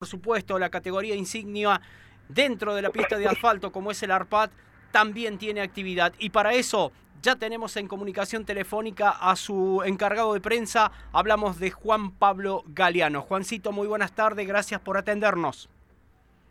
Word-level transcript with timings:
por 0.00 0.08
supuesto, 0.08 0.58
la 0.58 0.70
categoría 0.70 1.14
insignia 1.14 1.78
dentro 2.26 2.74
de 2.74 2.80
la 2.80 2.88
pista 2.88 3.18
de 3.18 3.28
asfalto, 3.28 3.70
como 3.70 3.90
es 3.90 4.02
el 4.02 4.10
ARPAD, 4.10 4.48
también 4.92 5.36
tiene 5.36 5.60
actividad. 5.60 6.14
Y 6.18 6.30
para 6.30 6.54
eso 6.54 6.90
ya 7.20 7.36
tenemos 7.36 7.76
en 7.76 7.86
comunicación 7.86 8.46
telefónica 8.46 9.10
a 9.10 9.36
su 9.36 9.82
encargado 9.84 10.32
de 10.32 10.40
prensa. 10.40 10.90
Hablamos 11.12 11.58
de 11.58 11.70
Juan 11.70 12.12
Pablo 12.12 12.64
Galeano. 12.68 13.20
Juancito, 13.20 13.72
muy 13.72 13.86
buenas 13.86 14.12
tardes, 14.12 14.48
gracias 14.48 14.80
por 14.80 14.96
atendernos. 14.96 15.68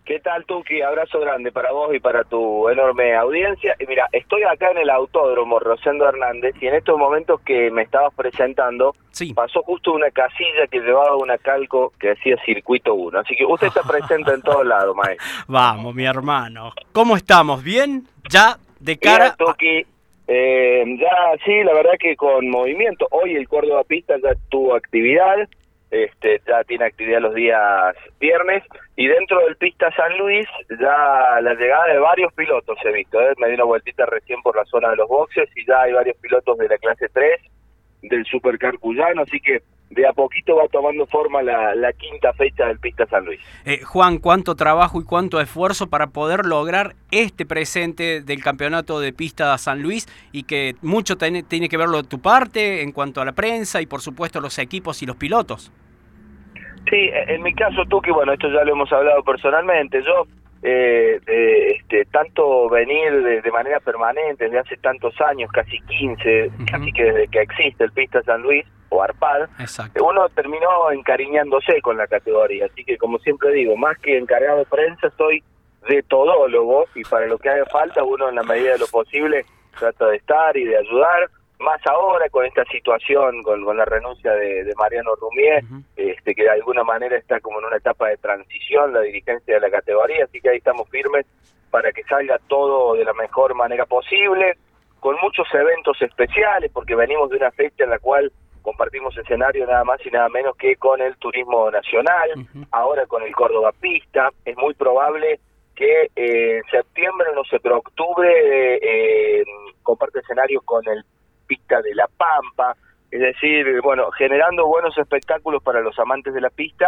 ¿Qué 0.05 0.19
tal, 0.19 0.43
Tuki? 0.45 0.81
Abrazo 0.81 1.19
grande 1.19 1.51
para 1.51 1.71
vos 1.71 1.93
y 1.93 1.99
para 1.99 2.23
tu 2.23 2.67
enorme 2.67 3.15
audiencia. 3.15 3.75
Y 3.79 3.85
mira, 3.85 4.07
estoy 4.11 4.41
acá 4.43 4.71
en 4.71 4.79
el 4.79 4.89
autódromo 4.89 5.59
Rosendo 5.59 6.07
Hernández 6.09 6.55
y 6.59 6.67
en 6.67 6.75
estos 6.75 6.97
momentos 6.97 7.41
que 7.41 7.69
me 7.69 7.83
estabas 7.83 8.13
presentando, 8.15 8.95
pasó 9.35 9.61
justo 9.61 9.93
una 9.93 10.09
casilla 10.09 10.65
que 10.69 10.79
llevaba 10.79 11.15
una 11.15 11.37
calco 11.37 11.93
que 11.99 12.09
decía 12.09 12.37
Circuito 12.43 12.95
1. 12.95 13.19
Así 13.19 13.35
que 13.35 13.45
usted 13.45 13.67
está 13.67 13.83
presente 13.83 14.33
en 14.33 14.41
todos 14.41 14.65
lados, 14.65 14.95
maestro. 14.95 15.25
Vamos, 15.47 15.93
mi 15.93 16.05
hermano. 16.05 16.71
¿Cómo 16.91 17.15
estamos? 17.15 17.63
¿Bien? 17.63 18.07
¿Ya 18.29 18.57
de 18.79 18.97
cara...? 18.97 19.35
Tuki, 19.35 19.85
eh, 20.27 20.85
ya 20.99 21.37
sí, 21.43 21.63
la 21.63 21.73
verdad 21.73 21.93
que 21.99 22.15
con 22.15 22.49
movimiento. 22.49 23.07
Hoy 23.11 23.35
el 23.35 23.47
Córdoba 23.47 23.83
Pista 23.83 24.15
ya 24.21 24.33
tuvo 24.49 24.75
actividad 24.75 25.47
este, 25.91 26.41
ya 26.47 26.63
tiene 26.63 26.85
actividad 26.85 27.21
los 27.21 27.33
días 27.33 27.95
viernes 28.19 28.63
y 28.95 29.07
dentro 29.07 29.39
del 29.45 29.55
pista 29.57 29.91
San 29.95 30.17
Luis 30.17 30.47
ya 30.69 31.41
la 31.41 31.53
llegada 31.55 31.87
de 31.87 31.99
varios 31.99 32.33
pilotos 32.33 32.77
he 32.83 32.91
visto, 32.91 33.19
¿eh? 33.21 33.33
me 33.37 33.47
di 33.47 33.55
una 33.55 33.63
vueltita 33.63 34.05
recién 34.05 34.41
por 34.41 34.55
la 34.55 34.65
zona 34.65 34.89
de 34.89 34.97
los 34.97 35.07
boxes 35.07 35.49
y 35.55 35.65
ya 35.65 35.81
hay 35.81 35.93
varios 35.93 36.17
pilotos 36.17 36.57
de 36.57 36.67
la 36.67 36.77
clase 36.77 37.07
3 37.09 37.41
del 38.01 38.25
Supercar 38.25 38.77
Cuyano, 38.77 39.23
así 39.23 39.39
que 39.39 39.61
de 39.89 40.07
a 40.07 40.13
poquito 40.13 40.55
va 40.55 40.67
tomando 40.67 41.05
forma 41.07 41.41
la, 41.41 41.93
quinta 41.93 42.31
fecha 42.33 42.67
del 42.67 42.79
Pista 42.79 43.05
San 43.07 43.25
Luis. 43.25 43.39
Eh, 43.65 43.81
Juan, 43.83 44.19
¿cuánto 44.19 44.55
trabajo 44.55 45.01
y 45.01 45.03
cuánto 45.03 45.41
esfuerzo 45.41 45.87
para 45.89 46.07
poder 46.07 46.45
lograr 46.45 46.93
este 47.11 47.45
presente 47.45 48.21
del 48.21 48.43
campeonato 48.43 48.99
de 48.99 49.13
Pista 49.13 49.57
San 49.57 49.81
Luis 49.81 50.07
y 50.31 50.43
que 50.43 50.75
mucho 50.81 51.17
tiene, 51.17 51.43
tiene 51.43 51.69
que 51.69 51.77
verlo 51.77 52.03
de 52.03 52.07
tu 52.07 52.21
parte 52.21 52.83
en 52.83 52.91
cuanto 52.91 53.21
a 53.21 53.25
la 53.25 53.31
prensa 53.31 53.81
y 53.81 53.87
por 53.87 54.01
supuesto 54.01 54.39
los 54.39 54.59
equipos 54.59 55.01
y 55.01 55.05
los 55.05 55.15
pilotos? 55.15 55.71
Sí, 56.89 57.09
en 57.27 57.43
mi 57.43 57.53
caso, 57.53 57.83
tú 57.89 58.01
que 58.01 58.11
bueno, 58.11 58.33
esto 58.33 58.47
ya 58.51 58.63
lo 58.63 58.73
hemos 58.73 58.91
hablado 58.91 59.23
personalmente, 59.23 60.01
yo 60.03 60.25
eh, 60.61 61.19
este, 61.75 62.05
tanto 62.05 62.69
venir 62.69 63.23
de, 63.43 63.51
manera 63.51 63.79
permanente 63.79 64.45
desde 64.45 64.59
hace 64.59 64.77
tantos 64.77 65.13
años, 65.21 65.49
casi 65.51 65.79
15, 65.79 66.51
casi 66.69 66.91
que 66.91 67.03
desde 67.03 67.27
que 67.27 67.41
existe 67.41 67.83
el 67.83 67.91
Pista 67.91 68.21
San 68.23 68.41
Luis 68.41 68.65
o 68.89 69.01
Arpad, 69.01 69.49
uno 70.01 70.29
terminó 70.29 70.91
encariñándose 70.91 71.81
con 71.81 71.97
la 71.97 72.07
categoría. 72.07 72.65
Así 72.65 72.83
que, 72.83 72.97
como 72.97 73.19
siempre 73.19 73.51
digo, 73.53 73.77
más 73.77 73.97
que 73.99 74.17
encargado 74.17 74.59
de 74.59 74.65
prensa, 74.65 75.09
soy 75.17 75.43
de 75.87 76.03
todólogo 76.03 76.85
y 76.95 77.03
para 77.03 77.27
lo 77.27 77.37
que 77.37 77.49
haga 77.49 77.65
falta, 77.65 78.03
uno 78.03 78.29
en 78.29 78.35
la 78.35 78.43
medida 78.43 78.73
de 78.73 78.79
lo 78.79 78.87
posible 78.87 79.45
trata 79.77 80.07
de 80.07 80.17
estar 80.17 80.57
y 80.57 80.65
de 80.65 80.77
ayudar 80.77 81.29
más 81.59 81.85
ahora 81.85 82.29
con 82.29 82.45
esta 82.45 82.63
situación, 82.65 83.43
con, 83.43 83.65
la 83.77 83.85
renuncia 83.85 84.31
de, 84.31 84.73
Mariano 84.77 85.15
Rumier, 85.15 85.63
este, 85.95 86.33
que 86.33 86.43
de 86.43 86.49
alguna 86.49 86.83
manera 86.83 87.17
está 87.17 87.39
como 87.39 87.59
en 87.59 87.65
una 87.65 87.77
etapa 87.77 88.07
de 88.07 88.17
transición 88.17 88.93
la 88.93 89.01
dirigencia 89.01 89.55
de 89.55 89.59
la 89.59 89.69
categoría, 89.69 90.25
así 90.25 90.39
que 90.39 90.49
ahí 90.49 90.57
estamos 90.57 90.89
firmes 90.89 91.25
para 91.69 91.91
que 91.91 92.03
salga 92.03 92.39
todo 92.47 92.95
de 92.95 93.03
la 93.03 93.13
mejor 93.13 93.55
manera 93.55 93.85
posible, 93.85 94.57
con 94.99 95.15
muchos 95.21 95.47
eventos 95.53 96.01
especiales, 96.01 96.71
porque 96.73 96.95
venimos 96.95 97.29
de 97.29 97.37
una 97.37 97.51
fecha 97.51 97.83
en 97.83 97.91
la 97.91 97.99
cual 97.99 98.31
compartimos 98.61 99.17
escenario 99.17 99.65
nada 99.65 99.83
más 99.83 100.05
y 100.05 100.09
nada 100.09 100.29
menos 100.29 100.55
que 100.57 100.75
con 100.75 101.01
el 101.01 101.15
turismo 101.17 101.69
nacional, 101.71 102.29
ahora 102.71 103.05
con 103.05 103.23
el 103.23 103.33
Córdoba 103.33 103.71
Pista, 103.79 104.29
es 104.45 104.57
muy 104.57 104.73
probable 104.73 105.39
que 105.75 106.09
eh, 106.15 106.57
en 106.57 106.63
septiembre, 106.69 107.27
no 107.33 107.43
sé, 107.45 107.59
pero 107.61 107.77
octubre 107.77 108.29
eh, 108.81 109.43
comparte 109.81 110.19
escenario 110.19 110.61
con 110.61 110.85
el 110.87 111.03
pista 111.49 111.81
de 111.81 111.95
La 111.95 112.07
Pampa, 112.07 112.75
es 113.09 113.19
decir, 113.19 113.65
bueno, 113.81 114.11
generando 114.11 114.67
buenos 114.67 114.95
espectáculos 114.97 115.63
para 115.63 115.81
los 115.81 115.97
amantes 115.97 116.31
de 116.33 116.41
la 116.41 116.51
pista 116.51 116.87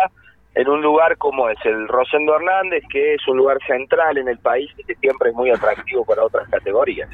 en 0.53 0.69
un 0.69 0.81
lugar 0.81 1.17
como 1.17 1.49
es 1.49 1.57
el 1.65 1.87
Rosendo 1.87 2.35
Hernández, 2.35 2.83
que 2.91 3.15
es 3.15 3.27
un 3.27 3.37
lugar 3.37 3.57
central 3.65 4.17
en 4.17 4.27
el 4.27 4.37
país 4.37 4.69
y 4.77 4.83
que 4.83 4.95
siempre 4.95 5.29
es 5.29 5.35
muy 5.35 5.49
atractivo 5.49 6.05
para 6.05 6.23
otras 6.23 6.47
categorías. 6.49 7.09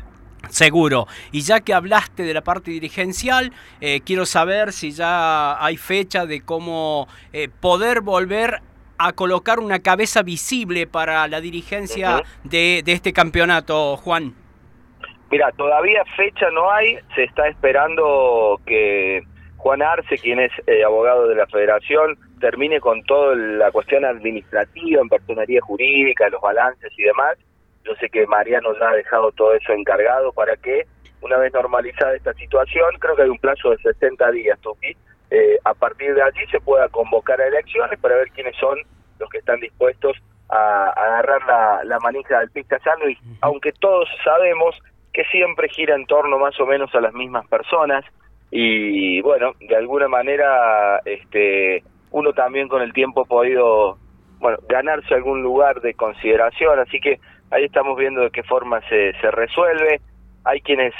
Seguro. 0.50 1.08
Y 1.32 1.42
ya 1.42 1.62
que 1.62 1.74
hablaste 1.74 2.24
de 2.24 2.34
la 2.34 2.42
parte 2.42 2.72
dirigencial, 2.72 3.54
eh, 3.80 4.02
quiero 4.02 4.26
saber 4.26 4.74
si 4.74 4.92
ya 4.92 5.64
hay 5.64 5.78
fecha 5.78 6.26
de 6.26 6.42
cómo 6.42 7.08
eh, 7.32 7.50
poder 7.50 8.02
volver 8.02 8.62
a 8.98 9.14
colocar 9.14 9.60
una 9.60 9.80
cabeza 9.80 10.24
visible 10.24 10.88
para 10.88 11.28
la 11.28 11.40
dirigencia 11.40 12.24
de, 12.44 12.82
de 12.84 12.92
este 12.92 13.14
campeonato, 13.14 13.98
Juan. 13.98 14.34
Mira, 15.30 15.52
todavía 15.52 16.04
fecha 16.16 16.50
no 16.52 16.72
hay, 16.72 16.98
se 17.16 17.24
está 17.24 17.48
esperando 17.50 18.60
que 18.66 19.24
Juan 19.58 19.82
Arce, 19.82 20.18
quien 20.18 20.40
es 20.40 20.52
eh, 20.68 20.84
abogado 20.86 21.28
de 21.28 21.36
la 21.36 21.46
federación, 21.48 22.18
termine 22.40 22.80
con 22.80 23.04
toda 23.04 23.36
la 23.36 23.72
cuestión 23.72 24.06
administrativa, 24.06 25.02
en 25.02 25.10
personería 25.10 25.60
jurídica, 25.62 26.30
los 26.30 26.42
balances 26.42 26.92
y 26.98 27.04
demás. 27.04 27.38
Yo 27.84 27.94
sé 27.96 28.10
que 28.10 28.26
Mariano 28.28 28.70
ya 28.80 28.90
ha 28.90 28.96
dejado 28.96 29.32
todo 29.34 29.54
eso 29.54 29.74
encargado 29.74 30.32
para 30.32 30.56
que, 30.56 30.86
una 31.22 31.38
vez 31.38 31.54
normalizada 31.54 32.16
esta 32.16 32.34
situación, 32.36 32.86
creo 33.00 33.16
que 33.16 33.24
hay 33.24 33.30
un 33.30 33.40
plazo 33.40 33.72
de 33.72 33.78
60 33.80 34.32
días, 34.32 34.60
Tuki, 34.62 34.96
eh, 35.32 35.58
a 35.66 35.74
partir 35.74 36.14
de 36.14 36.22
allí 36.22 36.46
se 36.50 36.62
pueda 36.62 36.88
convocar 36.88 37.42
a 37.42 37.48
elecciones 37.48 38.00
para 38.00 38.16
ver 38.16 38.30
quiénes 38.32 38.56
son 38.56 38.80
los 39.20 39.30
que 39.30 39.40
están 39.40 39.60
dispuestos 39.60 40.16
a, 40.48 40.90
agarrar 40.92 41.46
la, 41.46 41.84
la 41.84 42.00
manija 42.00 42.40
del 42.40 42.52
pista 42.52 42.80
sano 42.80 43.10
y 43.10 43.18
aunque 43.42 43.74
todos 43.74 44.08
sabemos 44.24 44.80
que 45.18 45.24
siempre 45.32 45.68
gira 45.68 45.96
en 45.96 46.06
torno 46.06 46.38
más 46.38 46.60
o 46.60 46.68
menos 46.68 46.94
a 46.94 47.02
las 47.02 47.12
mismas 47.12 47.48
personas 47.48 48.06
y 48.52 49.20
bueno, 49.22 49.54
de 49.60 49.76
alguna 49.76 50.08
manera 50.08 51.02
este 51.06 51.82
uno 52.12 52.34
también 52.34 52.68
con 52.68 52.84
el 52.84 52.94
tiempo 52.94 53.22
ha 53.22 53.26
podido 53.26 53.98
bueno, 54.40 54.60
ganarse 54.70 55.16
algún 55.16 55.42
lugar 55.42 55.82
de 55.82 55.96
consideración, 55.96 56.78
así 56.78 57.00
que 57.00 57.20
ahí 57.50 57.64
estamos 57.64 57.98
viendo 57.98 58.22
de 58.22 58.30
qué 58.30 58.44
forma 58.44 58.80
se, 58.90 59.14
se 59.14 59.32
resuelve. 59.32 60.02
Hay 60.44 60.62
quienes 60.62 60.94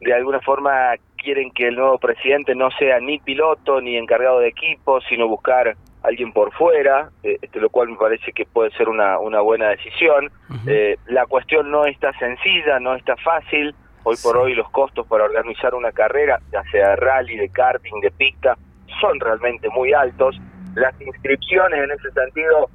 de 0.00 0.14
alguna 0.14 0.40
forma 0.40 0.94
quieren 1.18 1.50
que 1.50 1.68
el 1.68 1.76
nuevo 1.76 1.98
presidente 1.98 2.54
no 2.54 2.70
sea 2.70 3.00
ni 3.00 3.18
piloto 3.18 3.82
ni 3.82 3.98
encargado 3.98 4.38
de 4.38 4.48
equipo, 4.48 5.02
sino 5.02 5.28
buscar 5.28 5.76
alguien 6.02 6.32
por 6.32 6.52
fuera, 6.52 7.10
eh, 7.22 7.38
este, 7.42 7.60
lo 7.60 7.70
cual 7.70 7.88
me 7.88 7.96
parece 7.96 8.32
que 8.32 8.46
puede 8.46 8.70
ser 8.72 8.88
una, 8.88 9.18
una 9.18 9.40
buena 9.40 9.68
decisión. 9.68 10.30
Eh, 10.66 10.96
la 11.06 11.26
cuestión 11.26 11.70
no 11.70 11.86
está 11.86 12.12
sencilla, 12.18 12.78
no 12.80 12.94
está 12.94 13.16
fácil. 13.16 13.74
Hoy 14.04 14.16
por 14.22 14.36
hoy 14.36 14.54
los 14.54 14.70
costos 14.70 15.06
para 15.06 15.24
organizar 15.24 15.74
una 15.74 15.92
carrera, 15.92 16.40
ya 16.52 16.62
sea 16.70 16.90
de 16.90 16.96
rally, 16.96 17.36
de 17.36 17.48
karting, 17.50 18.00
de 18.00 18.10
pista, 18.10 18.56
son 19.00 19.20
realmente 19.20 19.68
muy 19.70 19.92
altos. 19.92 20.40
Las 20.74 20.98
inscripciones 21.00 21.84
en 21.84 21.90
ese 21.90 22.10
sentido 22.12 22.70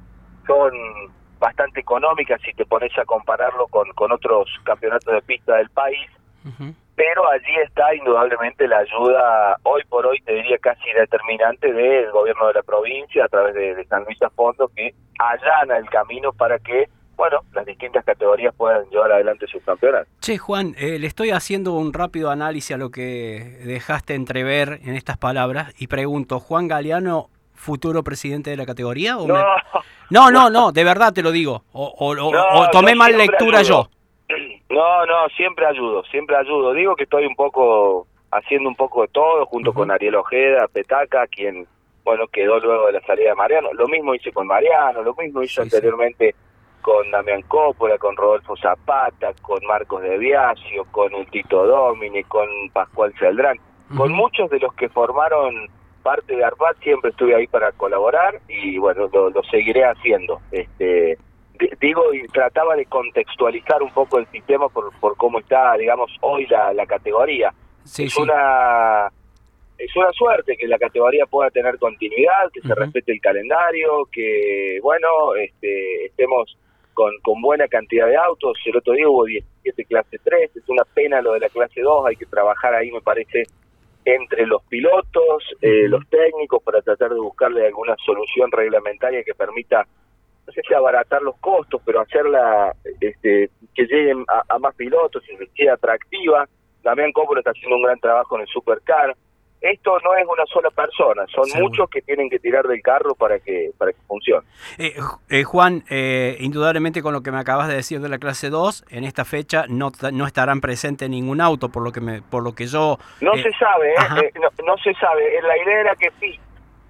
son 0.46 0.72
bastante 1.38 1.80
económicas 1.80 2.40
si 2.42 2.52
te 2.52 2.64
pones 2.64 2.96
a 2.98 3.04
compararlo 3.04 3.66
con, 3.68 3.90
con 3.92 4.12
otros 4.12 4.48
campeonatos 4.64 5.12
de 5.12 5.22
pista 5.22 5.56
del 5.56 5.70
país 5.70 6.08
pero 6.96 7.28
allí 7.28 7.54
está 7.64 7.94
indudablemente 7.94 8.68
la 8.68 8.78
ayuda, 8.78 9.56
hoy 9.64 9.82
por 9.88 10.06
hoy 10.06 10.20
te 10.20 10.34
diría 10.34 10.58
casi 10.58 10.90
determinante 10.92 11.72
del 11.72 12.10
gobierno 12.10 12.46
de 12.48 12.54
la 12.54 12.62
provincia 12.62 13.24
a 13.24 13.28
través 13.28 13.54
de, 13.54 13.84
San 13.86 14.04
Luis 14.04 14.20
a 14.22 14.30
Fondo 14.30 14.70
que 14.74 14.94
allana 15.18 15.76
el 15.76 15.88
camino 15.90 16.32
para 16.32 16.58
que 16.58 16.88
bueno, 17.16 17.40
las 17.52 17.64
distintas 17.64 18.04
categorías 18.04 18.52
puedan 18.56 18.88
llevar 18.90 19.12
adelante 19.12 19.46
sus 19.46 19.62
campeonatos. 19.62 20.08
Che, 20.20 20.36
Juan, 20.36 20.74
eh, 20.76 20.98
le 20.98 21.06
estoy 21.06 21.30
haciendo 21.30 21.74
un 21.74 21.92
rápido 21.92 22.30
análisis 22.30 22.74
a 22.74 22.76
lo 22.76 22.90
que 22.90 23.60
dejaste 23.64 24.14
entrever 24.14 24.80
en 24.82 24.96
estas 24.96 25.16
palabras 25.16 25.72
y 25.78 25.86
pregunto, 25.86 26.40
¿Juan 26.40 26.66
Galeano 26.66 27.30
futuro 27.54 28.02
presidente 28.02 28.50
de 28.50 28.56
la 28.56 28.66
categoría? 28.66 29.16
O 29.16 29.28
no, 29.28 29.44
no, 30.10 30.30
no, 30.30 30.50
no, 30.50 30.72
de 30.72 30.84
verdad 30.84 31.12
te 31.12 31.22
lo 31.22 31.30
digo. 31.30 31.64
O, 31.72 32.68
tomé 32.72 32.94
mal 32.94 33.16
lectura 33.16 33.62
yo. 33.62 33.88
No, 34.74 35.06
no, 35.06 35.28
siempre 35.36 35.66
ayudo, 35.66 36.02
siempre 36.04 36.36
ayudo. 36.36 36.72
Digo 36.72 36.96
que 36.96 37.04
estoy 37.04 37.26
un 37.26 37.36
poco 37.36 38.08
haciendo 38.32 38.68
un 38.68 38.74
poco 38.74 39.02
de 39.02 39.08
todo 39.08 39.46
junto 39.46 39.72
con 39.72 39.90
Ariel 39.90 40.16
Ojeda, 40.16 40.66
Petaca, 40.66 41.28
quien, 41.28 41.66
bueno, 42.02 42.26
quedó 42.26 42.58
luego 42.58 42.86
de 42.86 42.94
la 42.94 43.00
salida 43.02 43.30
de 43.30 43.36
Mariano. 43.36 43.72
Lo 43.72 43.86
mismo 43.86 44.14
hice 44.14 44.32
con 44.32 44.48
Mariano, 44.48 45.02
lo 45.02 45.14
mismo 45.14 45.42
hice 45.42 45.62
anteriormente 45.62 46.34
con 46.82 47.08
Damián 47.10 47.42
Cópola, 47.42 47.96
con 47.98 48.16
Rodolfo 48.16 48.56
Zapata, 48.56 49.32
con 49.40 49.64
Marcos 49.64 50.02
de 50.02 50.18
Biasio, 50.18 50.84
con 50.90 51.14
un 51.14 51.24
Tito 51.26 51.66
Domini, 51.66 52.24
con 52.24 52.48
Pascual 52.72 53.14
Celdrán. 53.18 53.58
Con 53.96 54.12
muchos 54.12 54.50
de 54.50 54.58
los 54.58 54.74
que 54.74 54.88
formaron 54.88 55.68
parte 56.02 56.34
de 56.34 56.44
ARPAT 56.44 56.76
siempre 56.82 57.10
estuve 57.10 57.34
ahí 57.34 57.46
para 57.46 57.70
colaborar 57.72 58.40
y 58.48 58.76
bueno, 58.78 59.08
lo, 59.12 59.30
lo 59.30 59.42
seguiré 59.44 59.84
haciendo. 59.84 60.40
Este, 60.50 61.16
digo, 61.80 62.14
y 62.14 62.26
trataba 62.28 62.76
de 62.76 62.86
contextualizar 62.86 63.82
un 63.82 63.90
poco 63.90 64.18
el 64.18 64.26
sistema 64.28 64.68
por, 64.68 64.92
por 64.98 65.16
cómo 65.16 65.40
está, 65.40 65.74
digamos, 65.74 66.10
hoy 66.20 66.46
la, 66.46 66.72
la 66.72 66.86
categoría. 66.86 67.52
es 67.84 68.16
una 68.16 69.10
es 69.76 69.94
una 69.96 70.12
suerte 70.12 70.56
que 70.56 70.68
la 70.68 70.78
categoría 70.78 71.26
pueda 71.26 71.50
tener 71.50 71.78
continuidad, 71.78 72.50
que 72.52 72.60
se 72.60 72.74
respete 72.74 73.12
el 73.12 73.20
calendario, 73.20 74.08
que, 74.10 74.78
bueno, 74.82 75.08
este, 75.36 76.06
estemos 76.06 76.56
con, 76.94 77.12
con 77.22 77.42
buena 77.42 77.66
cantidad 77.66 78.06
de 78.06 78.16
autos. 78.16 78.56
El 78.64 78.76
otro 78.76 78.94
día 78.94 79.08
hubo 79.08 79.24
17 79.24 79.84
clase 79.84 80.18
3, 80.22 80.56
es 80.56 80.68
una 80.68 80.84
pena 80.84 81.20
lo 81.20 81.32
de 81.32 81.40
la 81.40 81.48
clase 81.48 81.80
2, 81.80 82.06
hay 82.06 82.16
que 82.16 82.26
trabajar 82.26 82.74
ahí, 82.74 82.90
me 82.92 83.00
parece, 83.00 83.44
entre 84.04 84.46
los 84.46 84.62
pilotos, 84.64 85.42
eh, 85.60 85.88
los 85.88 86.08
técnicos, 86.08 86.62
para 86.62 86.80
tratar 86.80 87.12
de 87.12 87.20
buscarle 87.20 87.66
alguna 87.66 87.96
solución 88.04 88.50
reglamentaria 88.52 89.24
que 89.24 89.34
permita, 89.34 89.86
no 90.46 90.52
sé 90.52 90.60
si 90.66 90.74
abaratar 90.74 91.22
los 91.22 91.36
costos, 91.38 91.80
pero 91.84 92.00
hacerla 92.00 92.74
este, 93.00 93.50
que 93.74 93.82
lleguen 93.84 94.24
a, 94.28 94.58
más 94.58 94.74
pilotos 94.74 95.22
y 95.28 95.36
que 95.36 95.46
sea 95.56 95.74
atractiva. 95.74 96.46
Damián 96.82 97.12
Coppola 97.12 97.40
está 97.40 97.50
haciendo 97.50 97.76
un 97.76 97.82
gran 97.82 97.98
trabajo 97.98 98.36
en 98.36 98.42
el 98.42 98.48
Supercar. 98.48 99.14
Esto 99.60 99.98
no 100.00 100.14
es 100.14 100.26
una 100.26 100.44
sola 100.44 100.68
persona, 100.70 101.24
son 101.34 101.48
muchos 101.58 101.88
que 101.88 102.02
tienen 102.02 102.28
que 102.28 102.38
tirar 102.38 102.68
del 102.68 102.82
carro 102.82 103.14
para 103.14 103.38
que 103.38 103.70
para 103.78 103.92
que 103.92 103.98
funcione. 104.06 104.46
Eh, 104.76 104.94
eh, 105.30 105.42
Juan, 105.44 105.84
eh, 105.88 106.36
indudablemente 106.40 107.00
con 107.00 107.14
lo 107.14 107.22
que 107.22 107.32
me 107.32 107.38
acabas 107.38 107.68
de 107.68 107.76
decir 107.76 108.00
de 108.00 108.10
la 108.10 108.18
clase 108.18 108.50
2, 108.50 108.84
en 108.90 109.04
esta 109.04 109.24
fecha 109.24 109.64
no, 109.66 109.90
no 110.12 110.26
estarán 110.26 110.60
presentes 110.60 111.08
ningún 111.08 111.40
auto, 111.40 111.70
por 111.70 111.82
lo 111.82 111.92
que 111.92 112.02
me, 112.02 112.20
por 112.20 112.42
lo 112.42 112.54
que 112.54 112.66
yo... 112.66 112.98
No 113.22 113.32
se 113.36 113.50
sabe, 113.52 113.94
no, 114.34 114.50
no, 114.66 114.76
se 114.76 114.92
sabe, 115.00 115.40
la 115.40 115.56
idea 115.56 115.80
era 115.80 115.96
que 115.96 116.10
sí, 116.20 116.38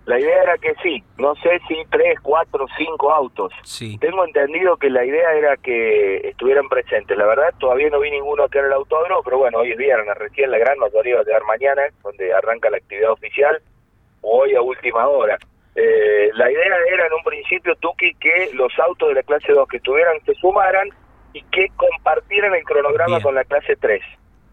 la 0.07 0.21
idea 0.21 0.43
era 0.43 0.59
que 0.59 0.75
sí, 0.83 1.03
no 1.17 1.35
sé 1.37 1.61
si 1.67 1.77
tres, 1.91 2.21
cuatro, 2.21 2.67
cinco 2.77 3.11
autos. 3.11 3.53
Sí. 3.63 3.97
Tengo 3.99 4.25
entendido 4.25 4.77
que 4.77 4.91
la 4.91 5.05
idea 5.05 5.33
era 5.33 5.57
que 5.57 6.17
estuvieran 6.29 6.69
presentes. 6.69 7.17
La 7.17 7.25
verdad, 7.25 7.55
todavía 7.59 7.89
no 7.89 8.01
vi 8.01 8.11
ninguno 8.11 8.45
acá 8.45 8.59
en 8.59 8.67
el 8.67 8.73
autódromo, 8.75 9.23
pero 9.23 9.39
bueno, 9.39 9.59
hoy 9.59 9.73
es 9.73 9.79
viernes, 9.79 10.15
recién 10.19 10.51
la 10.51 10.59
gran 10.59 10.79
mayoría 10.79 11.17
va 11.17 11.21
a 11.23 11.25
llegar 11.25 11.45
mañana, 11.45 11.83
donde 12.03 12.35
arranca 12.35 12.69
la 12.69 12.77
actividad 12.77 13.13
oficial, 13.13 13.63
hoy 14.21 14.55
a 14.55 14.61
última 14.61 15.09
hora. 15.09 15.39
Eh, 15.75 16.31
la 16.35 16.51
idea 16.51 16.67
era 16.93 17.07
en 17.07 17.13
un 17.15 17.25
principio, 17.25 17.75
Tuki, 17.77 18.15
que 18.15 18.51
los 18.53 18.73
autos 18.79 19.09
de 19.09 19.15
la 19.15 19.23
clase 19.23 19.53
2 19.53 19.67
que 19.69 19.79
estuvieran 19.79 20.21
se 20.27 20.35
sumaran 20.35 20.89
y 21.33 21.43
que 21.45 21.69
compartieran 21.77 22.55
el 22.55 22.63
cronograma 22.65 23.21
con 23.23 23.35
la 23.35 23.45
clase 23.45 23.75
3. 23.77 24.03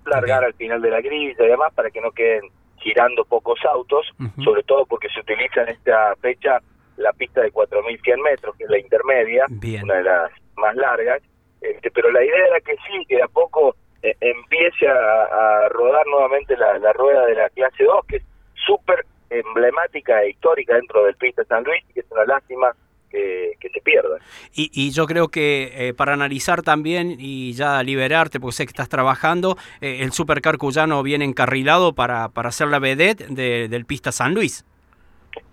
Largar 0.05 0.45
al 0.45 0.53
final 0.53 0.81
de 0.81 0.89
la 0.89 1.01
grilla 1.01 1.35
y 1.37 1.47
demás 1.47 1.73
para 1.75 1.91
que 1.91 2.01
no 2.01 2.11
queden 2.11 2.49
girando 2.81 3.23
pocos 3.25 3.59
autos, 3.65 4.07
sobre 4.43 4.63
todo 4.63 4.85
porque 4.85 5.09
se 5.09 5.19
utiliza 5.19 5.63
en 5.63 5.69
esta 5.69 6.15
fecha 6.17 6.59
la 6.97 7.13
pista 7.13 7.41
de 7.41 7.51
4.100 7.51 8.23
metros, 8.23 8.55
que 8.57 8.65
es 8.65 8.69
la 8.69 8.79
intermedia, 8.79 9.45
una 9.83 9.95
de 9.95 10.03
las 10.03 10.31
más 10.57 10.75
largas, 10.75 11.21
este, 11.61 11.91
pero 11.91 12.11
la 12.11 12.23
idea 12.23 12.47
era 12.47 12.59
que 12.61 12.75
sí, 12.75 13.05
que 13.07 13.21
a 13.21 13.27
poco 13.27 13.75
eh, 14.01 14.15
empiece 14.19 14.87
a, 14.87 15.69
rodar 15.69 16.05
nuevamente 16.07 16.57
la, 16.57 16.77
la, 16.79 16.91
rueda 16.93 17.25
de 17.25 17.35
la 17.35 17.49
clase 17.49 17.83
2, 17.83 18.05
que 18.07 18.17
es 18.17 18.23
súper 18.65 19.05
emblemática 19.29 20.23
e 20.23 20.31
histórica 20.31 20.75
dentro 20.75 21.05
del 21.05 21.15
pista 21.15 21.43
San 21.45 21.63
Luis, 21.63 21.83
que 21.93 22.01
es 22.01 22.11
una 22.11 22.25
lástima 22.25 22.75
que, 23.11 23.69
se 23.73 23.81
pierda. 23.81 24.17
Y, 24.53 24.91
yo 24.91 25.05
creo 25.05 25.29
que 25.29 25.71
eh, 25.75 25.93
para 25.93 26.13
analizar 26.13 26.61
también 26.61 27.15
y 27.19 27.53
ya 27.53 27.81
liberarte, 27.83 28.39
porque 28.39 28.55
sé 28.55 28.65
que 28.65 28.71
estás 28.71 28.89
trabajando, 28.89 29.57
eh, 29.81 29.99
el 30.01 30.11
Supercar 30.11 30.57
Cuyano 30.57 31.03
viene 31.03 31.25
encarrilado 31.25 31.93
para, 31.93 32.29
para 32.29 32.49
hacer 32.49 32.67
la 32.67 32.79
vedette 32.79 33.27
del 33.27 33.85
Pista 33.85 34.11
San 34.11 34.33
Luis. 34.33 34.65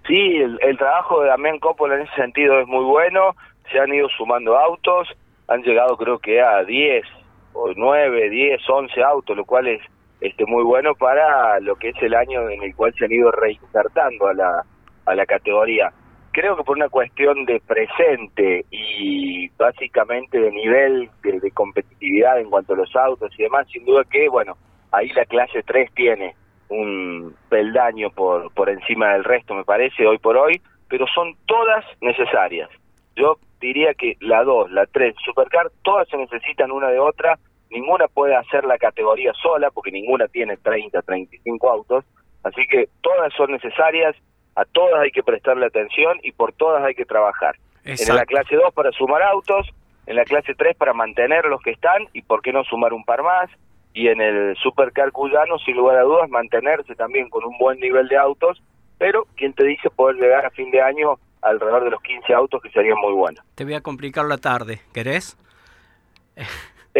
Sí, 0.06 0.37
el, 0.37 0.78
trabajo 0.78 1.20
de 1.20 1.28
Damián 1.28 1.58
Coppola 1.58 1.96
en 1.96 2.02
ese 2.02 2.14
sentido 2.14 2.58
es 2.60 2.66
muy 2.66 2.84
bueno, 2.84 3.37
se 3.70 3.78
han 3.78 3.93
ido 3.93 4.08
sumando 4.16 4.56
autos, 4.56 5.08
han 5.49 5.62
llegado 5.62 5.96
creo 5.96 6.19
que 6.19 6.40
a 6.40 6.64
10 6.64 7.04
o 7.52 7.72
9, 7.76 8.31
10, 8.31 8.61
11 8.69 9.02
autos, 9.02 9.37
lo 9.37 9.44
cual 9.44 9.69
es 9.69 9.82
este 10.20 10.46
muy 10.46 10.64
bueno 10.64 10.94
para 10.94 11.61
lo 11.61 11.76
que 11.76 11.90
es 11.90 12.02
el 12.02 12.14
año 12.14 12.49
en 12.49 12.62
el 12.62 12.75
cual 12.75 12.93
se 12.99 13.04
han 13.04 13.12
ido 13.12 13.31
reinsertando 13.31 14.28
a 14.28 14.34
la, 14.34 14.64
a 15.04 15.14
la 15.14 15.26
categoría 15.26 15.93
creo 16.38 16.56
que 16.56 16.62
por 16.62 16.76
una 16.76 16.88
cuestión 16.88 17.44
de 17.46 17.61
presente 17.67 18.64
y 18.70 19.49
básicamente 19.58 20.38
de 20.38 20.52
nivel 20.52 21.11
de, 21.25 21.50
competitividad 21.50 22.38
en 22.38 22.49
cuanto 22.49 22.75
a 22.75 22.76
los 22.76 22.94
autos 22.94 23.32
y 23.37 23.43
demás, 23.43 23.67
sin 23.73 23.85
duda 23.85 24.05
que, 24.08 24.29
bueno, 24.29 24.56
ahí 24.93 25.08
la 25.14 25.25
clase 25.25 25.64
3 25.64 25.93
tiene 25.94 26.37
un 26.69 27.35
peldaño 27.49 28.11
por, 28.11 28.52
por 28.55 28.70
encima 28.70 29.14
del 29.14 29.25
resto, 29.25 29.52
me 29.52 29.64
parece, 29.64 30.06
hoy 30.06 30.19
por 30.19 30.37
hoy, 30.37 30.62
pero 30.88 31.06
son 31.12 31.35
todas 31.46 31.85
necesarias. 32.00 32.70
Yo 33.17 33.38
diría 33.61 33.94
que 33.94 34.17
la 34.20 34.44
2, 34.44 34.70
la 34.70 34.87
3, 34.87 35.17
Supercar, 35.25 35.73
todas 35.82 36.06
se 36.08 36.19
necesitan 36.19 36.70
una 36.70 36.87
de 36.88 37.00
otra, 37.00 37.37
ninguna 37.69 38.06
puede 38.06 38.37
hacer 38.37 38.64
la 38.64 38.79
categoría 38.79 39.32
sola, 39.43 39.73
porque 39.73 39.90
ninguna 39.90 40.29
tiene 40.29 40.56
30, 40.56 41.02
35 41.02 41.69
autos, 41.69 42.05
así 42.44 42.64
que 42.70 42.88
todas 43.00 43.32
son 43.35 43.50
necesarias, 43.50 44.14
a 44.58 44.64
todas 44.64 45.00
hay 45.00 45.12
que 45.12 45.22
prestarle 45.22 45.66
atención 45.66 46.19
y 46.25 46.32
por 46.32 46.52
todas 46.52 46.82
hay 46.84 46.96
que 46.96 47.05
trabajar. 47.05 47.55
En 47.84 48.16
la 48.16 48.26
clase 48.26 48.56
2 48.56 48.75
para 48.75 48.90
sumar 48.90 49.22
autos, 49.22 49.69
en 50.06 50.16
la 50.16 50.25
clase 50.25 50.52
3 50.56 50.76
para 50.76 50.93
mantener 50.93 51.44
los 51.44 51.62
que 51.62 51.70
están 51.70 52.08
y 52.12 52.22
por 52.22 52.43
qué 52.43 52.52
no 52.52 52.64
sumar 52.64 52.93
un 52.93 53.05
par 53.05 53.22
más, 53.22 53.49
y 53.94 54.08
en 54.08 54.20
el 54.20 54.56
Supercar 54.56 55.12
Cuyano, 55.12 55.58
sin 55.58 55.76
lugar 55.76 55.96
a 55.99 56.02
dudas, 56.02 56.28
mantenerse 56.28 56.96
también 56.96 57.31
con 57.31 57.44
un 57.44 57.56
buen 57.56 57.78
nivel 57.78 58.08
de 58.08 58.16
autos, 58.16 58.60
pero 58.99 59.26
quien 59.37 59.52
te 59.52 59.64
dice 59.64 59.90
poder 59.90 60.16
llegar 60.16 60.44
a 60.44 60.50
fin 60.50 60.72
de 60.72 60.82
año 60.82 61.20
alrededor 61.40 61.84
de 61.84 61.90
los 61.90 62.02
15 62.02 62.34
autos 62.34 62.61
que 62.61 62.70
serían 62.70 62.99
muy 62.99 63.12
buenos. 63.12 63.44
Te 63.54 63.64
voy 63.64 63.75
a 63.75 63.81
complicar 63.81 64.25
la 64.25 64.38
tarde, 64.38 64.81
¿querés? 64.93 65.38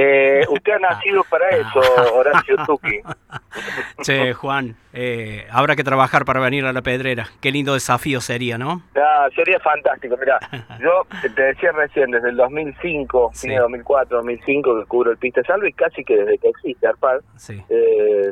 Eh, 0.01 0.45
usted 0.49 0.75
ha 0.75 0.79
nacido 0.79 1.25
para 1.25 1.49
eso, 1.57 1.81
Horacio 2.15 2.57
Tuki. 2.65 3.01
Che, 4.03 4.33
Juan, 4.33 4.77
eh, 4.93 5.45
habrá 5.51 5.75
que 5.75 5.83
trabajar 5.83 6.25
para 6.25 6.39
venir 6.39 6.65
a 6.67 6.73
la 6.73 6.83
pedrera. 6.83 7.27
Qué 7.41 7.51
lindo 7.51 7.75
desafío 7.75 8.21
sería, 8.21 8.59
¿no? 8.59 8.83
sería 9.35 9.59
fantástico. 9.59 10.17
Mira, 10.17 10.39
yo 10.81 11.05
te 11.35 11.43
decía 11.43 11.73
recién, 11.73 12.13
desde 12.13 12.31
el 12.31 12.37
2005, 12.37 13.31
sí. 13.35 13.53
2004, 13.53 14.19
2005, 14.19 14.81
que 14.81 14.87
cubro 14.87 15.11
el 15.11 15.17
Pista 15.19 15.43
Salvo 15.43 15.67
y 15.67 15.73
casi 15.73 16.05
que 16.05 16.17
desde 16.17 16.39
que 16.39 16.49
existe 16.49 16.87
Arpad. 16.87 17.19
Sí. 17.37 17.61
Eh, 17.69 18.31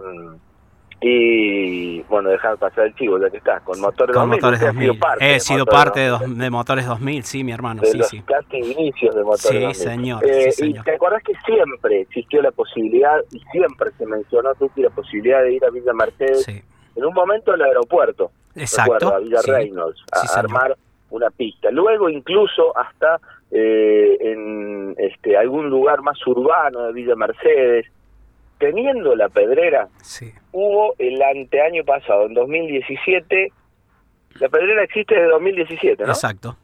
y 1.01 2.01
bueno, 2.03 2.31
dejar 2.31 2.57
pasar 2.57 2.87
el 2.87 2.95
chivo, 2.95 3.19
ya 3.19 3.29
que 3.29 3.37
está, 3.37 3.61
con 3.61 3.79
motores 3.81 4.17
con 4.17 4.31
2000. 4.31 4.41
Motores 4.41 4.61
2000. 4.61 4.83
He 4.83 4.87
sido 4.87 4.99
parte, 4.99 5.35
He 5.35 5.41
sido 5.41 5.67
parte 5.67 6.01
de, 6.01 6.51
Motores 6.51 6.87
2000, 6.87 7.25
sí, 7.25 7.45
mi 7.45 7.53
hermano. 7.53 7.83
De 7.83 7.89
sí, 7.89 7.99
los 7.99 8.09
sí. 8.09 8.23
casi 8.23 8.57
inicios 8.57 9.15
de 9.15 9.23
Motores 9.23 9.49
sí, 9.49 9.61
2000. 9.61 9.75
Señor, 9.75 10.25
eh, 10.25 10.53
sí, 10.53 10.63
señor. 10.63 10.81
Y 10.81 10.85
te 10.85 10.95
acordás 10.95 11.23
que 11.23 11.35
siempre 11.45 12.01
existió 12.01 12.41
la 12.41 12.51
posibilidad, 12.51 13.21
y 13.31 13.41
siempre 13.53 13.91
se 13.99 14.07
mencionó, 14.07 14.55
Tuki, 14.55 14.83
la 14.83 14.91
posibilidad 14.91 15.43
de 15.43 15.53
ir 15.55 15.65
a 15.65 15.71
Villa 15.71 15.93
Mercedes, 15.93 16.45
sí. 16.45 16.63
en 16.95 17.05
un 17.05 17.13
momento 17.13 17.53
al 17.53 17.61
aeropuerto, 17.61 18.31
Exacto. 18.55 18.95
Recuerdo, 18.95 19.15
a 19.17 19.19
Villa 19.19 19.41
Reynolds, 19.47 20.03
a 20.13 20.39
armar 20.39 20.77
una 21.11 21.31
pista. 21.31 21.71
Luego 21.71 22.09
incluso 22.09 22.77
hasta 22.77 23.21
eh, 23.51 24.17
en 24.21 24.95
este 24.99 25.37
algún 25.37 25.69
lugar 25.69 26.03
más 26.03 26.19
urbano 26.27 26.87
de 26.87 26.93
Villa 26.93 27.15
Mercedes, 27.15 27.87
teniendo 28.59 29.15
la 29.15 29.29
pedrera, 29.29 29.89
sí. 30.03 30.33
Hubo 30.57 30.95
el 30.99 31.21
anteaño 31.23 31.85
pasado, 31.85 32.25
en 32.25 32.33
2017, 32.33 33.53
la 34.41 34.49
pedrera 34.49 34.85
existe 34.85 35.15
desde 35.15 35.29
2017, 35.29 36.03
¿no? 36.03 36.09
Exacto. 36.09 36.57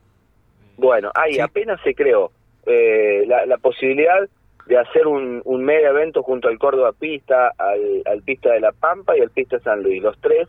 Bueno, 0.78 1.10
ahí 1.14 1.38
apenas 1.38 1.78
se 1.82 1.94
creó 1.94 2.32
eh, 2.64 3.24
la, 3.26 3.44
la, 3.44 3.58
posibilidad 3.58 4.26
de 4.66 4.78
hacer 4.78 5.06
un, 5.06 5.42
un 5.44 5.64
mega 5.64 5.90
evento 5.90 6.22
junto 6.22 6.48
al 6.48 6.58
Córdoba 6.58 6.92
Pista, 6.98 7.52
al, 7.58 8.02
al 8.06 8.22
Pista 8.22 8.52
de 8.52 8.60
la 8.60 8.72
Pampa 8.72 9.14
y 9.14 9.20
al 9.20 9.30
Pista 9.30 9.60
San 9.60 9.82
Luis, 9.82 10.02
los 10.02 10.18
tres, 10.22 10.48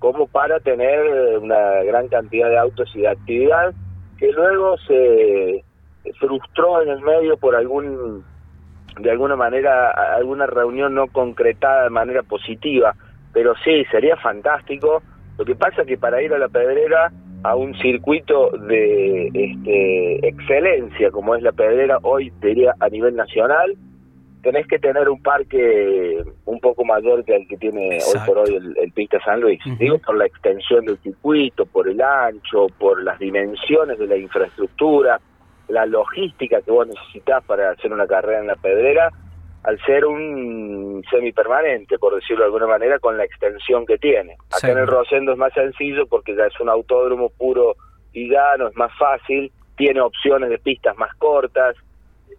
como 0.00 0.26
para 0.26 0.58
tener 0.58 1.38
una 1.38 1.84
gran 1.84 2.08
cantidad 2.08 2.48
de 2.48 2.58
autos 2.58 2.90
y 2.96 3.02
de 3.02 3.08
actividad, 3.08 3.72
que 4.18 4.32
luego 4.32 4.76
se 4.78 5.64
frustró 6.18 6.82
en 6.82 6.88
el 6.88 7.02
medio 7.02 7.36
por 7.36 7.54
algún 7.54 8.24
de 8.98 9.10
alguna 9.10 9.36
manera 9.36 9.90
alguna 9.90 10.46
reunión 10.46 10.94
no 10.94 11.06
concretada 11.08 11.84
de 11.84 11.90
manera 11.90 12.22
positiva, 12.22 12.94
pero 13.32 13.54
sí, 13.64 13.84
sería 13.90 14.16
fantástico. 14.16 15.02
Lo 15.38 15.44
que 15.44 15.54
pasa 15.54 15.82
es 15.82 15.88
que 15.88 15.98
para 15.98 16.22
ir 16.22 16.32
a 16.34 16.38
la 16.38 16.48
Pedrera, 16.48 17.12
a 17.42 17.56
un 17.56 17.74
circuito 17.78 18.50
de 18.50 19.28
este, 19.32 20.28
excelencia 20.28 21.10
como 21.10 21.34
es 21.34 21.42
la 21.42 21.52
Pedrera, 21.52 21.98
hoy 22.02 22.32
diría 22.42 22.74
a 22.80 22.88
nivel 22.88 23.16
nacional, 23.16 23.76
tenés 24.42 24.66
que 24.66 24.78
tener 24.78 25.08
un 25.08 25.22
parque 25.22 26.22
un 26.44 26.60
poco 26.60 26.84
mayor 26.84 27.24
que 27.24 27.36
el 27.36 27.48
que 27.48 27.56
tiene 27.56 27.98
hoy 27.98 28.20
por 28.26 28.38
hoy 28.38 28.56
el, 28.56 28.92
Pista 28.92 29.18
San 29.24 29.40
Luis. 29.40 29.60
Digo, 29.78 29.98
por 29.98 30.16
la 30.16 30.26
extensión 30.26 30.84
del 30.84 30.98
circuito, 30.98 31.66
por 31.66 31.88
el 31.88 32.00
ancho, 32.00 32.66
por 32.78 33.02
las 33.02 33.18
dimensiones 33.18 33.98
de 33.98 34.06
la 34.06 34.16
infraestructura 34.16 35.20
la 35.70 35.86
logística 35.86 36.60
que 36.62 36.70
vos 36.70 36.86
necesitas 36.86 37.44
para 37.44 37.70
hacer 37.70 37.92
una 37.92 38.06
carrera 38.06 38.40
en 38.40 38.46
la 38.46 38.56
pedrera, 38.56 39.10
al 39.62 39.78
ser 39.84 40.06
un 40.06 41.02
semipermanente, 41.10 41.98
por 41.98 42.14
decirlo 42.14 42.42
de 42.42 42.46
alguna 42.46 42.66
manera, 42.66 42.98
con 42.98 43.16
la 43.16 43.24
extensión 43.24 43.86
que 43.86 43.98
tiene. 43.98 44.36
Acá 44.50 44.70
en 44.70 44.78
el 44.78 44.86
Rosendo 44.86 45.32
es 45.32 45.38
más 45.38 45.52
sencillo 45.52 46.06
porque 46.06 46.34
ya 46.34 46.46
es 46.46 46.58
un 46.60 46.68
autódromo 46.68 47.30
puro 47.30 47.76
y 48.12 48.28
llano, 48.28 48.68
es 48.68 48.76
más 48.76 48.92
fácil, 48.98 49.52
tiene 49.76 50.00
opciones 50.00 50.50
de 50.50 50.58
pistas 50.58 50.96
más 50.96 51.14
cortas, 51.16 51.76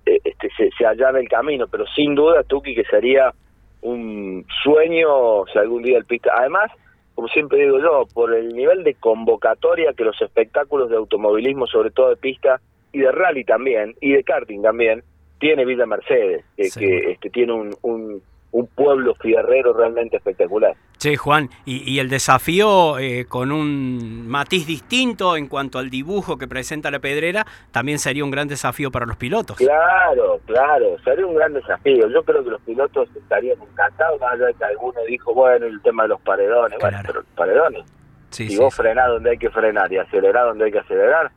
eh, 0.05 0.19
este, 0.23 0.49
se, 0.57 0.69
se 0.77 0.85
allana 0.85 1.19
el 1.19 1.29
camino, 1.29 1.67
pero 1.67 1.85
sin 1.95 2.15
duda, 2.15 2.43
Tuki, 2.43 2.75
que 2.75 2.85
sería 2.85 3.33
un 3.81 4.45
sueño 4.63 5.45
si 5.51 5.59
algún 5.59 5.83
día 5.83 5.97
el 5.97 6.05
pista. 6.05 6.31
Además, 6.37 6.71
como 7.15 7.27
siempre 7.27 7.59
digo 7.59 7.79
yo, 7.79 8.05
por 8.13 8.33
el 8.33 8.53
nivel 8.53 8.83
de 8.83 8.95
convocatoria 8.95 9.93
que 9.93 10.03
los 10.03 10.19
espectáculos 10.21 10.89
de 10.89 10.97
automovilismo, 10.97 11.67
sobre 11.67 11.91
todo 11.91 12.09
de 12.09 12.15
pista 12.15 12.59
y 12.91 12.99
de 12.99 13.11
rally 13.11 13.43
también, 13.43 13.95
y 14.01 14.13
de 14.13 14.23
karting 14.23 14.61
también, 14.61 15.03
tiene 15.39 15.65
Villa 15.65 15.85
Mercedes, 15.85 16.45
que, 16.55 16.69
que 16.69 17.11
este, 17.11 17.29
tiene 17.29 17.53
un, 17.53 17.75
un, 17.81 18.21
un 18.51 18.67
pueblo 18.67 19.15
fierrero 19.15 19.73
realmente 19.73 20.17
espectacular. 20.17 20.75
Sí, 20.97 21.15
Juan, 21.15 21.49
y, 21.65 21.97
el 21.97 22.09
desafío 22.09 22.99
eh, 22.99 23.25
con 23.27 23.51
un 23.51 24.27
matiz 24.27 24.67
distinto 24.67 25.35
en 25.35 25.47
cuanto 25.47 25.79
al 25.79 25.89
dibujo 25.89 26.37
que 26.37 26.47
presenta 26.47 26.91
la 26.91 26.99
pedrera, 26.99 27.43
también 27.71 27.97
sería 27.97 28.23
un 28.23 28.29
gran 28.29 28.47
desafío 28.47 28.91
para 28.91 29.07
los 29.07 29.17
pilotos. 29.17 29.57
Claro, 29.57 30.39
claro, 30.45 30.97
sería 31.03 31.25
un 31.25 31.33
gran 31.33 31.53
desafío. 31.53 32.07
Yo 32.09 32.21
creo 32.23 32.43
que 32.43 32.51
los 32.51 32.61
pilotos 32.61 33.09
estarían 33.15 33.57
encantados, 33.61 34.19
más 34.21 34.33
allá 34.33 34.45
de 34.47 34.53
que 34.53 34.65
alguno 34.65 34.99
dijo, 35.07 35.33
bueno, 35.33 35.65
el 35.65 35.81
tema 35.81 36.03
de 36.03 36.09
los 36.09 36.21
paredones, 36.21 36.77
bueno, 36.79 36.99
pero 37.03 37.23
paredones, 37.35 37.83
si 38.29 38.55
vos 38.57 38.75
frenás 38.75 39.07
donde 39.07 39.31
hay 39.31 39.37
que 39.39 39.49
frenar 39.49 39.91
y 39.91 39.97
acelerar 39.97 40.45
donde 40.45 40.65
hay 40.65 40.71
que 40.71 40.79
acelerar, 40.79 41.31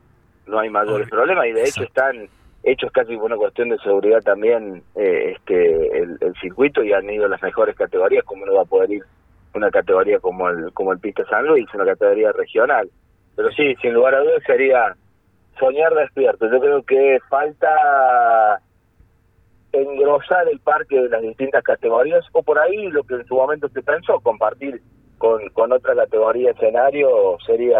no 0.47 0.59
hay 0.59 0.69
mayores 0.69 1.09
problemas, 1.09 1.47
y 1.47 1.51
de 1.51 1.63
hecho 1.63 1.83
están 1.83 2.27
hechos 2.65 2.91
casi 2.91 3.15
por 3.15 3.25
una 3.25 3.37
cuestión 3.37 3.69
de 3.69 3.77
seguridad 3.77 4.21
también 4.21 4.83
eh, 4.95 5.35
este 5.35 5.99
el, 5.99 6.33
circuito 6.41 6.83
y 6.83 6.93
han 6.93 7.09
ido 7.09 7.27
las 7.27 7.41
mejores 7.41 7.75
categorías, 7.75 8.23
como 8.25 8.45
no 8.45 8.55
va 8.55 8.63
a 8.63 8.65
poder 8.65 8.91
ir 8.91 9.03
una 9.53 9.69
categoría 9.69 10.19
como 10.19 10.49
el 10.49 10.73
como 10.73 10.91
el 10.91 10.99
Pista 10.99 11.23
San 11.29 11.45
Luis, 11.45 11.67
una 11.73 11.85
categoría 11.85 12.31
regional. 12.31 12.89
Pero 13.35 13.51
sí, 13.51 13.75
sin 13.81 13.93
lugar 13.93 14.15
a 14.15 14.19
dudas 14.19 14.43
sería 14.45 14.95
soñar 15.59 15.93
despierto. 15.93 16.49
Yo 16.49 16.59
creo 16.59 16.83
que 16.83 17.19
falta 17.29 18.59
engrosar 19.71 20.47
el 20.49 20.59
parque 20.59 21.01
de 21.01 21.09
las 21.09 21.21
distintas 21.21 21.63
categorías 21.63 22.25
o 22.31 22.41
por 22.41 22.57
ahí 22.59 22.87
lo 22.87 23.03
que 23.03 23.15
en 23.15 23.25
su 23.25 23.35
momento 23.35 23.67
se 23.69 23.81
pensó, 23.81 24.19
compartir 24.21 24.81
con, 25.17 25.47
con 25.49 25.71
otra 25.71 25.95
categoría 25.95 26.51
escenario 26.51 27.37
sería 27.45 27.79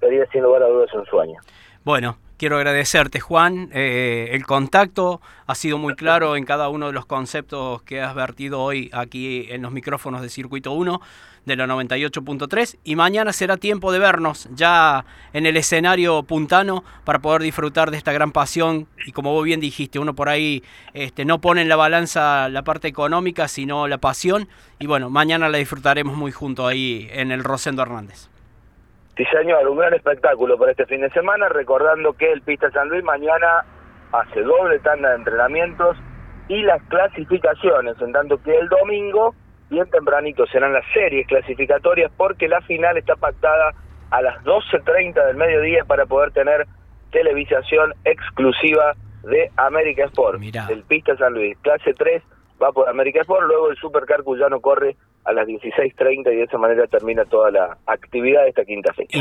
sería 0.00 0.26
sin 0.26 0.42
lugar 0.42 0.62
a 0.62 0.68
dudas 0.68 0.92
un 0.94 1.06
sueño. 1.06 1.40
Bueno, 1.84 2.16
Quiero 2.36 2.56
agradecerte, 2.56 3.20
Juan. 3.20 3.70
Eh, 3.72 4.30
el 4.32 4.44
contacto 4.44 5.20
ha 5.46 5.54
sido 5.54 5.78
muy 5.78 5.94
claro 5.94 6.34
en 6.34 6.44
cada 6.44 6.68
uno 6.68 6.88
de 6.88 6.92
los 6.92 7.06
conceptos 7.06 7.80
que 7.82 8.00
has 8.00 8.12
vertido 8.14 8.60
hoy 8.60 8.90
aquí 8.92 9.46
en 9.50 9.62
los 9.62 9.70
micrófonos 9.70 10.20
de 10.20 10.28
Circuito 10.28 10.72
1 10.72 11.00
de 11.44 11.56
la 11.56 11.66
98.3 11.66 12.78
y 12.82 12.96
mañana 12.96 13.32
será 13.32 13.56
tiempo 13.56 13.92
de 13.92 14.00
vernos 14.00 14.48
ya 14.52 15.04
en 15.32 15.46
el 15.46 15.56
escenario 15.56 16.24
puntano 16.24 16.82
para 17.04 17.20
poder 17.20 17.42
disfrutar 17.42 17.92
de 17.92 17.98
esta 17.98 18.12
gran 18.12 18.32
pasión 18.32 18.88
y 19.06 19.12
como 19.12 19.32
vos 19.32 19.44
bien 19.44 19.60
dijiste, 19.60 20.00
uno 20.00 20.14
por 20.14 20.28
ahí 20.28 20.64
este, 20.92 21.24
no 21.24 21.40
pone 21.40 21.62
en 21.62 21.68
la 21.68 21.76
balanza 21.76 22.48
la 22.48 22.62
parte 22.62 22.88
económica 22.88 23.46
sino 23.46 23.86
la 23.86 23.98
pasión 23.98 24.48
y 24.80 24.86
bueno, 24.86 25.08
mañana 25.08 25.48
la 25.48 25.58
disfrutaremos 25.58 26.16
muy 26.16 26.32
junto 26.32 26.66
ahí 26.66 27.08
en 27.12 27.30
el 27.30 27.44
Rosendo 27.44 27.82
Hernández. 27.82 28.33
Sí, 29.16 29.24
señor, 29.26 29.68
un 29.68 29.78
gran 29.78 29.94
espectáculo 29.94 30.58
para 30.58 30.72
este 30.72 30.86
fin 30.86 31.00
de 31.00 31.10
semana, 31.10 31.48
recordando 31.48 32.14
que 32.14 32.32
el 32.32 32.42
Pista 32.42 32.70
San 32.72 32.88
Luis 32.88 33.04
mañana 33.04 33.64
hace 34.10 34.42
doble 34.42 34.80
tanda 34.80 35.10
de 35.10 35.16
entrenamientos 35.16 35.96
y 36.48 36.62
las 36.62 36.82
clasificaciones, 36.84 38.00
en 38.00 38.12
tanto 38.12 38.42
que 38.42 38.56
el 38.56 38.68
domingo, 38.68 39.34
bien 39.70 39.88
tempranito, 39.90 40.46
serán 40.46 40.72
las 40.72 40.84
series 40.92 41.26
clasificatorias 41.28 42.10
porque 42.16 42.48
la 42.48 42.60
final 42.62 42.96
está 42.96 43.14
pactada 43.14 43.72
a 44.10 44.20
las 44.20 44.42
12.30 44.42 45.26
del 45.26 45.36
mediodía 45.36 45.84
para 45.84 46.06
poder 46.06 46.32
tener 46.32 46.66
televisación 47.12 47.94
exclusiva 48.04 48.94
de 49.22 49.50
América 49.56 50.04
Sport, 50.06 50.42
el 50.42 50.82
Pista 50.82 51.16
San 51.16 51.34
Luis, 51.34 51.56
clase 51.58 51.94
3 51.94 52.22
va 52.62 52.72
por 52.72 52.88
América 52.88 53.20
Sport, 53.20 53.46
luego 53.46 53.70
el 53.70 53.76
Supercar 53.76 54.22
Cuyano 54.22 54.60
corre 54.60 54.96
a 55.24 55.32
las 55.32 55.46
16.30 55.46 56.32
y 56.32 56.36
de 56.36 56.42
esa 56.42 56.58
manera 56.58 56.86
termina 56.86 57.24
toda 57.24 57.50
la 57.50 57.78
actividad 57.86 58.42
de 58.42 58.50
esta 58.50 58.64
quinta 58.64 58.92
fecha. 58.92 59.18